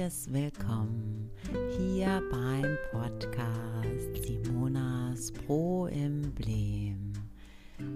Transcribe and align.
herzliches 0.00 0.32
Willkommen 0.32 1.30
hier 1.76 2.22
beim 2.30 2.78
Podcast 2.90 4.24
Simonas 4.24 5.30
Pro 5.30 5.88
Emblem. 5.88 7.12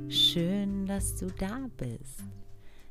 Schön, 0.08 0.84
dass 0.84 1.16
du 1.16 1.28
da 1.38 1.66
bist. 1.78 2.24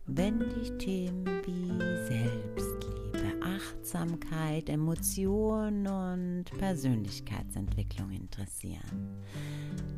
Wenn 0.08 0.40
dich 0.40 0.72
Themen 0.80 1.26
wie 1.46 1.68
Selbstliebe, 2.08 3.40
Achtsamkeit, 3.44 4.68
Emotionen 4.70 5.86
und 5.86 6.46
Persönlichkeitsentwicklung 6.58 8.10
interessieren, 8.12 9.22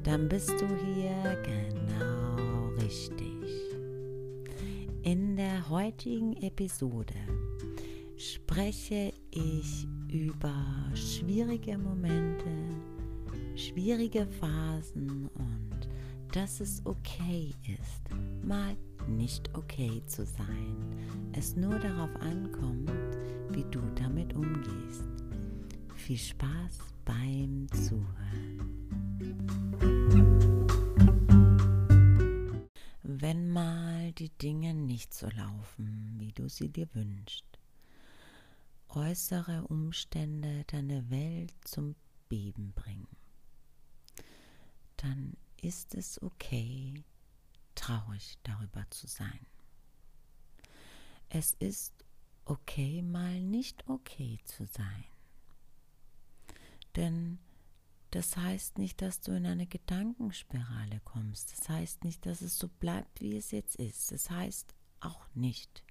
dann 0.03 0.27
bist 0.27 0.49
du 0.49 0.67
hier 0.93 1.41
genau 1.43 2.67
richtig. 2.83 3.31
In 5.03 5.37
der 5.37 5.69
heutigen 5.69 6.35
Episode 6.41 7.13
spreche 8.17 9.13
ich 9.31 9.87
über 10.09 10.55
schwierige 10.93 11.77
Momente, 11.77 12.49
schwierige 13.55 14.25
Phasen 14.25 15.29
und 15.35 15.89
dass 16.31 16.59
es 16.59 16.81
okay 16.85 17.53
ist, 17.79 18.45
mal 18.45 18.75
nicht 19.07 19.49
okay 19.55 20.01
zu 20.05 20.25
sein. 20.25 20.75
Es 21.33 21.55
nur 21.55 21.77
darauf 21.79 22.13
ankommt, 22.21 22.91
wie 23.51 23.65
du 23.71 23.81
damit 23.95 24.33
umgehst. 24.33 25.03
Viel 25.95 26.17
Spaß 26.17 26.79
beim 27.03 27.67
Zuhören. 27.71 28.75
Wenn 33.03 33.49
mal 33.49 34.11
die 34.13 34.29
Dinge 34.29 34.73
nicht 34.73 35.13
so 35.13 35.27
laufen, 35.27 36.15
wie 36.17 36.31
du 36.31 36.49
sie 36.49 36.69
dir 36.69 36.87
wünschst, 36.93 37.54
äußere 38.95 39.67
Umstände 39.67 40.63
deine 40.67 41.09
Welt 41.09 41.53
zum 41.63 41.95
Beben 42.29 42.73
bringen, 42.73 43.07
dann 44.97 45.35
ist 45.61 45.95
es 45.95 46.21
okay, 46.21 47.03
traurig 47.75 48.37
darüber 48.43 48.85
zu 48.89 49.07
sein. 49.07 49.45
Es 51.29 51.53
ist 51.59 51.93
okay, 52.45 53.01
mal 53.01 53.41
nicht 53.41 53.87
okay 53.87 54.39
zu 54.45 54.65
sein. 54.65 55.05
Denn 56.95 57.39
das 58.11 58.37
heißt 58.37 58.77
nicht, 58.77 59.01
dass 59.01 59.19
du 59.19 59.33
in 59.33 59.45
eine 59.45 59.67
Gedankenspirale 59.67 61.01
kommst. 61.03 61.51
Das 61.51 61.67
heißt 61.67 62.03
nicht, 62.05 62.25
dass 62.25 62.41
es 62.41 62.57
so 62.57 62.69
bleibt, 62.69 63.19
wie 63.19 63.35
es 63.35 63.51
jetzt 63.51 63.75
ist. 63.75 64.11
Das 64.11 64.29
heißt 64.29 64.73
auch 65.01 65.27
nicht, 65.33 65.83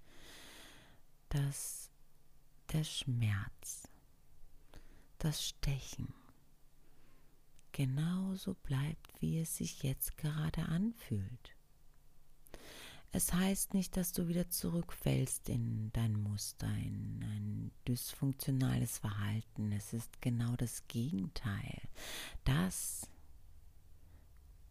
dass 1.28 1.83
der 2.74 2.84
Schmerz, 2.84 3.88
das 5.18 5.46
Stechen 5.46 6.12
genauso 7.70 8.54
bleibt, 8.54 9.20
wie 9.20 9.38
es 9.38 9.56
sich 9.56 9.84
jetzt 9.84 10.16
gerade 10.16 10.62
anfühlt. 10.62 11.54
Es 13.12 13.32
heißt 13.32 13.74
nicht, 13.74 13.96
dass 13.96 14.12
du 14.12 14.26
wieder 14.26 14.50
zurückfällst 14.50 15.48
in 15.48 15.92
dein 15.92 16.20
Muster, 16.20 16.66
in 16.66 17.22
ein 17.22 17.70
dysfunktionales 17.86 18.98
Verhalten. 18.98 19.70
Es 19.70 19.92
ist 19.92 20.20
genau 20.20 20.56
das 20.56 20.82
Gegenteil. 20.88 21.80
Das, 22.42 23.08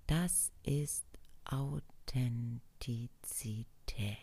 das 0.08 0.52
ist 0.64 1.06
Authentizität. 1.46 4.18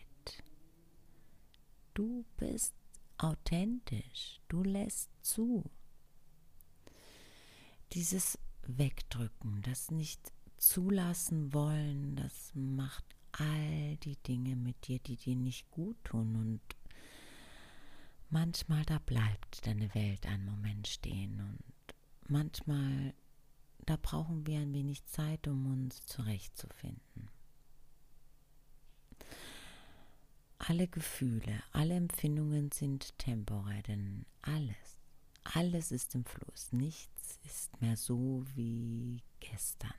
Du 1.95 2.25
bist 2.37 2.75
authentisch, 3.23 4.41
du 4.47 4.63
lässt 4.63 5.09
zu. 5.21 5.63
Dieses 7.93 8.37
Wegdrücken, 8.63 9.61
das 9.61 9.91
nicht 9.91 10.31
zulassen 10.57 11.53
wollen, 11.53 12.15
das 12.15 12.51
macht 12.53 13.03
all 13.31 13.97
die 13.97 14.17
Dinge 14.17 14.55
mit 14.55 14.87
dir, 14.87 14.99
die 14.99 15.15
dir 15.15 15.35
nicht 15.35 15.69
gut 15.71 15.97
tun 16.03 16.35
und 16.35 16.61
manchmal 18.29 18.85
da 18.85 18.99
bleibt 18.99 19.65
deine 19.65 19.93
Welt 19.95 20.25
einen 20.25 20.45
Moment 20.45 20.87
stehen 20.87 21.39
und 21.39 21.63
manchmal 22.27 23.13
da 23.85 23.97
brauchen 23.99 24.45
wir 24.45 24.59
ein 24.59 24.73
wenig 24.73 25.05
Zeit, 25.05 25.47
um 25.47 25.65
uns 25.65 26.05
zurechtzufinden. 26.05 27.30
Alle 30.71 30.87
Gefühle, 30.87 31.61
alle 31.73 31.95
Empfindungen 31.95 32.71
sind 32.71 33.17
temporär, 33.17 33.81
denn 33.83 34.25
alles, 34.41 35.01
alles 35.43 35.91
ist 35.91 36.15
im 36.15 36.23
Fluss. 36.23 36.71
Nichts 36.71 37.39
ist 37.43 37.81
mehr 37.81 37.97
so 37.97 38.45
wie 38.55 39.21
gestern. 39.41 39.93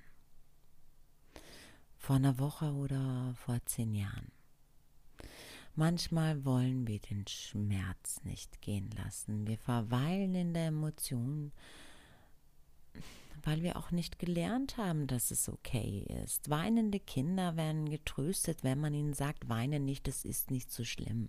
Vor 1.99 2.16
einer 2.16 2.38
Woche 2.38 2.72
oder 2.72 3.34
vor 3.37 3.59
zehn 3.66 3.93
Jahren. 3.93 4.33
Manchmal 5.75 6.43
wollen 6.47 6.87
wir 6.87 7.00
den 7.00 7.27
Schmerz 7.28 8.25
nicht 8.25 8.62
gehen 8.62 8.89
lassen. 8.97 9.47
Wir 9.47 9.59
verweilen 9.59 10.34
in 10.34 10.54
der 10.54 10.69
Emotion 10.69 11.53
weil 13.44 13.62
wir 13.62 13.76
auch 13.76 13.91
nicht 13.91 14.19
gelernt 14.19 14.76
haben, 14.76 15.06
dass 15.06 15.30
es 15.30 15.48
okay 15.48 16.06
ist. 16.25 16.48
Weinende 16.48 17.00
Kinder 17.00 17.56
werden 17.56 17.91
getröstet, 17.91 18.62
wenn 18.62 18.80
man 18.80 18.94
ihnen 18.94 19.14
sagt, 19.14 19.48
weine 19.48 19.80
nicht, 19.80 20.06
es 20.08 20.25
ist 20.25 20.50
nicht 20.50 20.70
so 20.70 20.84
schlimm. 20.84 21.28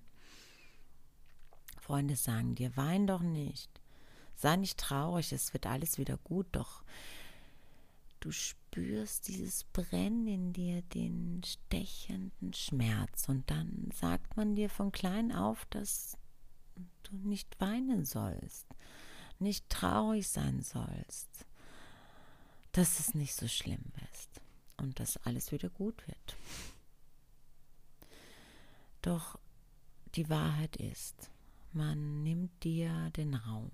Freunde 1.80 2.16
sagen 2.16 2.56
dir, 2.56 2.76
wein 2.78 3.08
doch 3.08 3.22
nicht. 3.22 3.70
Sei 4.36 4.56
nicht 4.56 4.80
traurig, 4.80 5.32
es 5.32 5.54
wird 5.54 5.68
alles 5.68 5.98
wieder 5.98 6.18
gut, 6.18 6.48
doch 6.52 6.84
du 8.20 8.32
spürst 8.32 9.28
dieses 9.28 9.64
Brennen 9.66 10.28
in 10.28 10.54
dir, 10.54 10.82
den 10.82 11.42
stechenden 11.44 12.54
Schmerz. 12.54 13.28
Und 13.28 13.50
dann 13.52 13.90
sagt 13.94 14.38
man 14.38 14.56
dir 14.56 14.70
von 14.70 14.92
klein 14.92 15.32
auf, 15.32 15.66
dass 15.66 16.18
du 17.04 17.16
nicht 17.18 17.60
weinen 17.60 18.06
sollst, 18.06 18.68
nicht 19.40 19.70
traurig 19.70 20.28
sein 20.28 20.62
sollst 20.62 21.46
dass 22.74 23.00
es 23.00 23.14
nicht 23.14 23.36
so 23.36 23.48
schlimm 23.48 23.86
ist 24.12 24.42
und 24.78 25.00
dass 25.00 25.18
alles 25.18 25.52
wieder 25.52 25.70
gut 25.70 26.08
wird. 26.08 26.36
Doch 29.02 29.40
die 30.16 30.30
Wahrheit 30.30 30.76
ist, 30.78 31.32
man 31.72 32.24
nimmt 32.24 32.64
dir 32.64 33.12
den 33.16 33.36
Raum, 33.36 33.72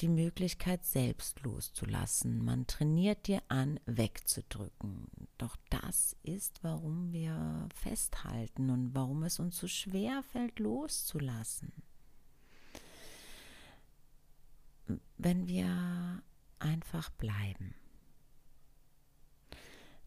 die 0.00 0.08
Möglichkeit 0.08 0.84
selbst 0.84 1.40
loszulassen. 1.42 2.44
Man 2.44 2.66
trainiert 2.66 3.26
dir 3.26 3.42
an, 3.48 3.78
wegzudrücken. 3.86 5.06
Doch 5.38 5.56
das 5.70 6.16
ist, 6.22 6.62
warum 6.62 7.12
wir 7.12 7.68
festhalten 7.74 8.70
und 8.70 8.94
warum 8.94 9.22
es 9.22 9.38
uns 9.38 9.58
so 9.58 9.68
schwer 9.68 10.22
fällt, 10.22 10.58
loszulassen. 10.58 11.72
Wenn 15.18 15.46
wir 15.46 15.66
einfach 16.62 17.10
bleiben. 17.10 17.74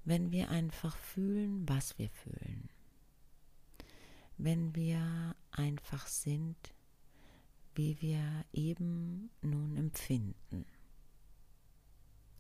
Wenn 0.04 0.32
wir 0.32 0.50
einfach 0.50 0.96
fühlen, 0.98 1.68
was 1.68 1.98
wir 1.98 2.10
fühlen. 2.10 2.70
Wenn 4.38 4.76
wir 4.76 5.36
einfach 5.52 6.08
sind, 6.08 6.58
wie 7.74 8.02
wir 8.02 8.46
eben 8.54 9.30
nun 9.42 9.78
empfinden. 9.78 10.66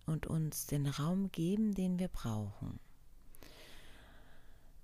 Und 0.06 0.28
uns 0.28 0.68
den 0.68 0.86
Raum 0.86 1.32
geben, 1.32 1.74
den 1.74 1.98
wir 1.98 2.10
brauchen. 2.10 2.80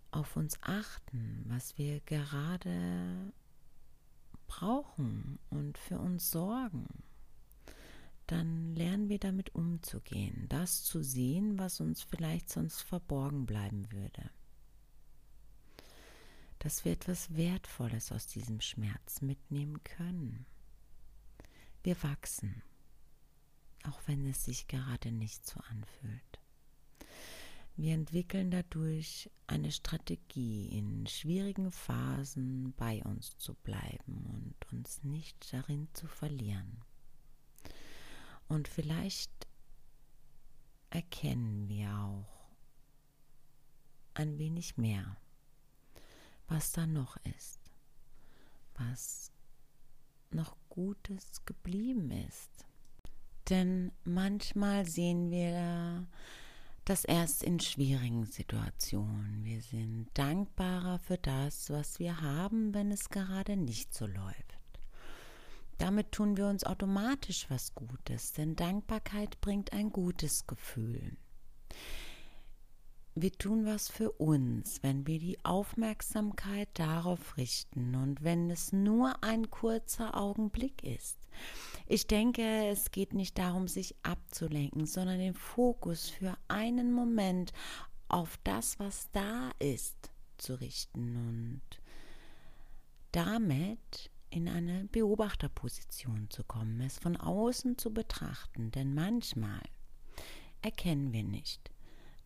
Auf 0.10 0.36
uns 0.36 0.58
achten, 0.62 1.44
was 1.48 1.78
wir 1.78 2.00
gerade 2.02 3.32
brauchen 4.48 5.40
und 5.50 5.78
für 5.78 6.00
uns 6.00 6.32
sorgen 6.32 6.88
dann 8.32 8.76
lernen 8.76 9.10
wir 9.10 9.20
damit 9.20 9.54
umzugehen, 9.56 10.46
das 10.48 10.84
zu 10.84 11.04
sehen, 11.04 11.60
was 11.60 11.82
uns 11.82 12.02
vielleicht 12.02 12.50
sonst 12.50 12.82
verborgen 12.82 13.46
bleiben 13.46 13.92
würde. 13.92 14.30
Dass 16.60 16.86
wir 16.86 16.94
etwas 16.94 17.36
Wertvolles 17.36 18.12
aus 18.14 18.28
diesem 18.28 18.62
Schmerz 18.62 19.22
mitnehmen 19.22 19.84
können. 19.84 20.46
Wir 21.84 22.02
wachsen, 22.04 22.64
auch 23.84 24.00
wenn 24.06 24.26
es 24.28 24.46
sich 24.46 24.68
gerade 24.68 25.12
nicht 25.12 25.46
so 25.46 25.60
anfühlt. 25.70 26.40
Wir 27.76 27.96
entwickeln 27.96 28.50
dadurch 28.50 29.30
eine 29.48 29.72
Strategie, 29.74 30.70
in 30.70 31.06
schwierigen 31.08 31.72
Phasen 31.72 32.74
bei 32.78 33.04
uns 33.04 33.36
zu 33.38 33.56
bleiben 33.56 34.26
und 34.28 34.72
uns 34.72 35.04
nicht 35.04 35.52
darin 35.52 35.90
zu 35.94 36.08
verlieren. 36.08 36.86
Und 38.52 38.68
vielleicht 38.68 39.32
erkennen 40.90 41.70
wir 41.70 41.90
auch 41.90 42.50
ein 44.14 44.38
wenig 44.40 44.76
mehr, 44.76 45.16
was 46.50 46.74
da 46.74 46.86
noch 46.86 47.16
ist, 47.38 47.62
was 48.74 49.32
noch 50.32 50.58
Gutes 50.68 51.46
geblieben 51.46 52.12
ist. 52.12 52.50
Denn 53.48 53.94
manchmal 54.04 54.86
sehen 54.86 55.32
wir 55.32 56.06
das 56.84 57.06
erst 57.06 57.44
in 57.44 57.62
schwierigen 57.62 58.26
Situationen. 58.26 59.46
Wir 59.46 59.62
sind 59.62 60.08
dankbarer 60.14 61.00
für 61.00 61.18
das, 61.18 61.70
was 61.70 62.00
wir 62.00 62.20
haben, 62.20 62.74
wenn 62.74 62.92
es 62.92 63.10
gerade 63.10 63.56
nicht 63.56 63.94
so 63.94 64.06
läuft. 64.08 64.61
Damit 65.78 66.12
tun 66.12 66.38
wir 66.38 66.48
uns 66.48 66.64
automatisch 66.64 67.48
was 67.50 67.74
Gutes, 67.74 68.34
denn 68.34 68.56
Dankbarkeit 68.56 69.42
bringt 69.42 69.74
ein 69.74 69.92
gutes 69.92 70.46
Gefühl. 70.48 71.18
Wir 73.14 73.34
tun 73.34 73.66
was 73.66 73.90
für 73.90 74.12
uns, 74.14 74.82
wenn 74.84 75.06
wir 75.06 75.20
die 75.20 75.44
Aufmerksamkeit 75.44 76.70
darauf 76.76 77.36
richten 77.36 77.96
und 77.96 78.24
wenn 78.24 78.50
es 78.50 78.72
nur 78.72 79.22
ein 79.22 79.50
kurzer 79.50 80.16
Augenblick 80.16 80.82
ist. 80.84 81.18
Ich 81.88 82.08
denke, 82.08 82.68
es 82.68 82.92
geht 82.92 83.14
nicht 83.14 83.38
darum, 83.38 83.68
sich 83.68 83.96
abzulenken, 84.04 84.86
sondern 84.86 85.20
den 85.20 85.34
Fokus 85.34 86.10
für 86.10 86.38
einen 86.48 86.94
Moment 86.94 87.52
auf 88.08 88.40
das, 88.46 88.80
was 88.80 89.10
da 89.12 89.52
ist, 89.60 90.10
zu 90.38 90.56
richten 90.56 91.18
und 91.18 91.82
damit 93.12 94.10
in 94.32 94.48
eine 94.48 94.86
Beobachterposition 94.86 96.30
zu 96.30 96.44
kommen, 96.44 96.80
es 96.82 96.98
von 96.98 97.18
außen 97.18 97.78
zu 97.78 97.94
betrachten, 97.94 98.72
denn 98.72 98.94
manchmal 98.94 99.62
erkennen 100.62 101.12
wir 101.12 101.24
nicht, 101.24 101.70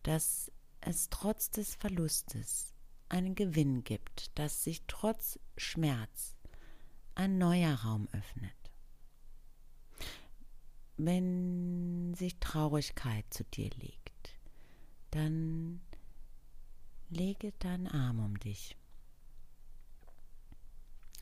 dass 0.04 0.52
es 0.80 1.10
trotz 1.10 1.50
des 1.50 1.74
Verlustes 1.74 2.72
einen 3.08 3.34
Gewinn 3.34 3.82
gibt, 3.82 4.38
dass 4.38 4.62
sich 4.62 4.82
trotz 4.86 5.38
Schmerz 5.56 6.36
ein 7.16 7.38
neuer 7.38 7.74
Raum 7.74 8.08
öffnet. 8.12 8.52
Wenn 10.96 12.14
sich 12.14 12.38
Traurigkeit 12.38 13.24
zu 13.30 13.44
dir 13.44 13.70
legt, 13.80 14.38
dann 15.10 15.80
lege 17.10 17.52
deinen 17.58 17.88
Arm 17.88 18.20
um 18.24 18.38
dich 18.38 18.76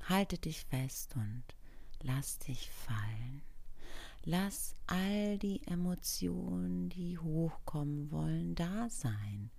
Halte 0.09 0.39
dich 0.39 0.65
fest 0.65 1.17
und 1.17 1.45
lass 2.03 2.39
dich 2.39 2.71
fallen. 2.71 3.43
Lass 4.25 4.75
all 4.87 5.39
die 5.39 5.67
Emotionen, 5.67 6.89
die 6.89 7.19
hochkommen 7.19 8.11
wollen, 8.11 8.55
da 8.55 8.89
sein. 8.89 9.51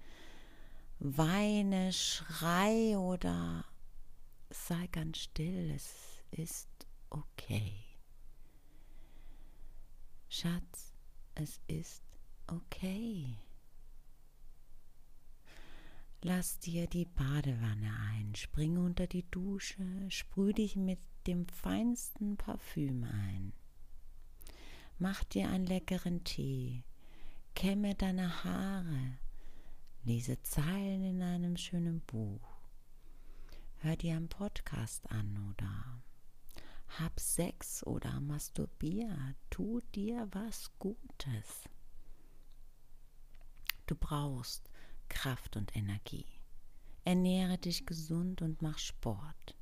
Weine, 0.99 1.93
schrei 1.93 2.97
oder 2.97 3.65
sei 4.49 4.87
ganz 4.87 5.19
still. 5.19 5.71
Es 5.71 6.23
ist 6.31 6.69
okay. 7.09 7.73
Schatz, 10.29 10.93
es 11.35 11.59
ist 11.67 12.03
okay. 12.47 13.37
Lass 16.27 16.57
dir 16.57 16.87
die 16.87 17.05
Badewanne 17.05 17.93
ein, 18.09 18.33
spring 18.33 18.77
unter 18.79 19.05
die 19.05 19.29
Dusche, 19.29 19.85
sprüh 20.09 20.53
dich 20.53 20.75
mit 20.75 20.97
dem 21.27 21.47
feinsten 21.47 22.35
Parfüm 22.35 23.03
ein. 23.03 23.53
Mach 24.97 25.23
dir 25.25 25.49
einen 25.49 25.67
leckeren 25.67 26.23
Tee, 26.23 26.81
kämme 27.53 27.93
deine 27.93 28.43
Haare, 28.43 29.19
lese 30.03 30.41
Zeilen 30.41 31.03
in 31.03 31.21
einem 31.21 31.57
schönen 31.57 31.99
Buch, 31.99 32.57
hör 33.81 33.95
dir 33.95 34.15
einen 34.15 34.27
Podcast 34.27 35.07
an 35.11 35.53
oder 35.53 36.01
hab 36.99 37.19
Sex 37.19 37.85
oder 37.85 38.19
masturbier, 38.19 39.35
tu 39.51 39.79
dir 39.93 40.27
was 40.31 40.71
Gutes. 40.79 41.69
Du 43.85 43.93
brauchst 43.93 44.71
Kraft 45.09 45.55
und 45.55 45.75
Energie. 45.75 46.25
Ernähre 47.03 47.57
dich 47.57 47.85
gesund 47.85 48.41
und 48.41 48.61
mach 48.61 48.79
Sport. 48.79 49.55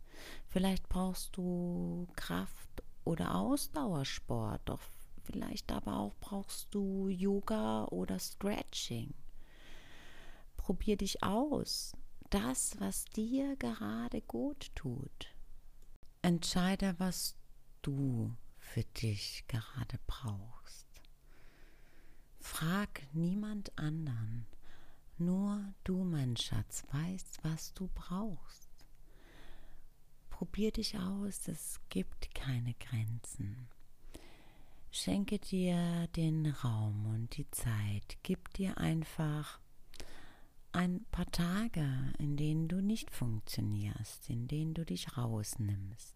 Vielleicht 0.47 0.87
brauchst 0.89 1.35
du 1.35 2.07
Kraft 2.15 2.83
oder 3.03 3.35
Ausdauersport, 3.35 4.61
doch 4.65 4.79
vielleicht 5.23 5.71
aber 5.71 5.97
auch 5.97 6.15
brauchst 6.19 6.73
du 6.73 7.09
Yoga 7.09 7.85
oder 7.85 8.19
Stretching. 8.19 9.13
Probier 10.57 10.95
dich 10.97 11.21
aus. 11.23 11.93
Das, 12.29 12.79
was 12.79 13.05
dir 13.05 13.55
gerade 13.57 14.21
gut 14.21 14.71
tut. 14.75 15.35
Entscheide, 16.21 16.95
was 16.97 17.35
du 17.81 18.35
für 18.57 18.83
dich 18.83 19.43
gerade 19.47 19.99
brauchst. 20.07 20.87
Frag 22.39 23.01
niemand 23.13 23.77
anderen. 23.77 24.47
Nur 25.17 25.73
du, 25.83 26.03
mein 26.03 26.35
Schatz, 26.37 26.83
weißt, 26.91 27.39
was 27.43 27.73
du 27.73 27.89
brauchst. 27.93 28.69
Probier 30.29 30.71
dich 30.71 30.97
aus, 30.97 31.47
es 31.47 31.79
gibt 31.89 32.33
keine 32.33 32.73
Grenzen. 32.73 33.67
Schenke 34.91 35.39
dir 35.39 36.07
den 36.15 36.47
Raum 36.47 37.05
und 37.07 37.37
die 37.37 37.49
Zeit. 37.51 38.17
Gib 38.23 38.53
dir 38.53 38.77
einfach 38.77 39.59
ein 40.71 41.05
paar 41.11 41.29
Tage, 41.31 42.13
in 42.17 42.35
denen 42.35 42.67
du 42.67 42.81
nicht 42.81 43.11
funktionierst, 43.11 44.29
in 44.29 44.47
denen 44.47 44.73
du 44.73 44.83
dich 44.83 45.17
rausnimmst, 45.17 46.15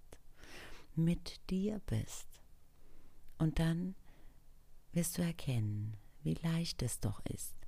mit 0.96 1.40
dir 1.50 1.80
bist. 1.86 2.28
Und 3.38 3.60
dann 3.60 3.96
wirst 4.94 5.18
du 5.18 5.22
erkennen, 5.22 5.96
wie 6.24 6.34
leicht 6.34 6.82
es 6.82 7.00
doch 7.00 7.24
ist, 7.26 7.67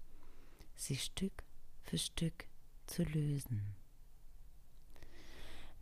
sie 0.79 0.95
Stück 0.95 1.43
für 1.83 1.97
Stück 1.97 2.45
zu 2.87 3.03
lösen. 3.03 3.75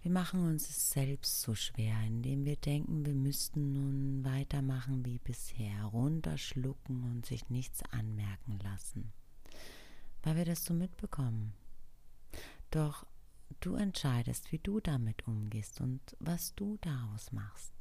Wir 0.01 0.11
machen 0.11 0.45
uns 0.45 0.69
es 0.69 0.91
selbst 0.91 1.41
so 1.41 1.53
schwer, 1.53 1.99
indem 2.05 2.45
wir 2.45 2.55
denken, 2.55 3.05
wir 3.05 3.13
müssten 3.13 3.73
nun 3.73 4.23
weitermachen 4.23 5.05
wie 5.05 5.19
bisher, 5.19 5.83
runterschlucken 5.85 7.03
und 7.03 7.25
sich 7.25 7.49
nichts 7.49 7.83
anmerken 7.91 8.59
lassen, 8.63 9.11
weil 10.23 10.35
wir 10.35 10.45
das 10.45 10.63
so 10.63 10.73
mitbekommen. 10.73 11.53
Doch 12.71 13.05
du 13.59 13.75
entscheidest, 13.75 14.51
wie 14.51 14.59
du 14.59 14.79
damit 14.79 15.27
umgehst 15.27 15.81
und 15.81 16.01
was 16.19 16.55
du 16.55 16.77
daraus 16.81 17.31
machst. 17.31 17.73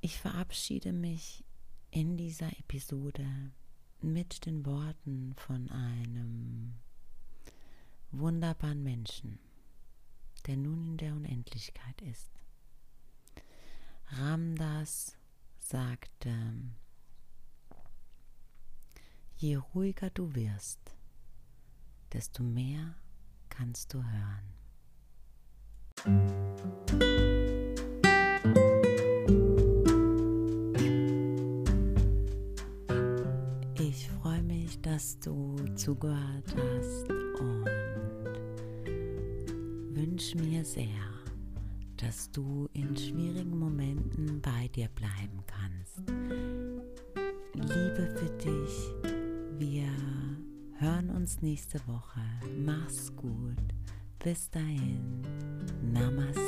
Ich 0.00 0.18
verabschiede 0.18 0.92
mich 0.92 1.44
in 1.90 2.16
dieser 2.16 2.48
Episode 2.58 3.26
mit 4.02 4.46
den 4.46 4.64
Worten 4.66 5.34
von 5.36 5.68
einem 5.70 6.74
wunderbaren 8.10 8.82
Menschen, 8.82 9.38
der 10.46 10.56
nun 10.56 10.92
in 10.92 10.96
der 10.96 11.14
Unendlichkeit 11.14 12.00
ist. 12.02 12.30
Ramdas 14.06 15.16
sagte, 15.58 16.34
je 19.36 19.56
ruhiger 19.56 20.10
du 20.10 20.34
wirst, 20.34 20.80
desto 22.12 22.42
mehr 22.42 22.94
kannst 23.48 23.94
du 23.94 24.02
hören. 24.02 24.59
Zugehört 35.80 36.54
hast 36.54 37.08
und 37.40 37.64
wünsche 39.96 40.36
mir 40.36 40.62
sehr, 40.62 40.86
dass 41.96 42.30
du 42.30 42.68
in 42.74 42.94
schwierigen 42.94 43.58
Momenten 43.58 44.42
bei 44.42 44.68
dir 44.68 44.88
bleiben 44.88 45.42
kannst. 45.46 46.02
Liebe 47.54 48.14
für 48.14 48.30
dich. 48.44 48.92
Wir 49.58 49.88
hören 50.78 51.08
uns 51.08 51.40
nächste 51.40 51.78
Woche. 51.86 52.20
Mach's 52.58 53.16
gut. 53.16 53.56
Bis 54.22 54.50
dahin. 54.50 55.22
Namaste. 55.82 56.40